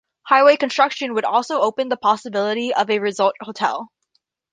[0.23, 3.89] Highway construction would also open the possibility of a resort hotel.